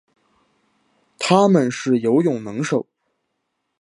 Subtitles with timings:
[1.19, 2.87] 它们是游泳能手。